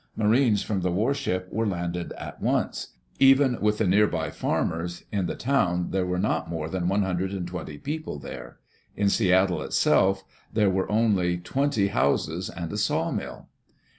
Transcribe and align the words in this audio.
Marines 0.15 0.63
from 0.63 0.81
the 0.81 0.89
warship 0.89 1.47
were 1.53 1.67
landed 1.67 2.11
at 2.13 2.41
once. 2.41 2.95
Even 3.19 3.61
with 3.61 3.77
the 3.77 3.85
near 3.85 4.07
by 4.07 4.31
farmers, 4.31 5.03
in 5.11 5.27
the 5.27 5.35
town 5.35 5.91
there 5.91 6.07
were 6.07 6.17
not 6.17 6.49
more 6.49 6.67
than 6.67 6.87
one 6.87 7.03
hundred 7.03 7.31
and 7.31 7.47
twenty 7.47 7.77
people 7.77 8.17
there. 8.17 8.57
In 8.95 9.09
Seattle 9.09 9.61
itself 9.61 10.23
there 10.51 10.71
were 10.71 10.91
only 10.91 11.37
twenty 11.37 11.89
houses 11.89 12.49
and 12.49 12.73
a 12.73 12.77
sawmill. 12.79 13.49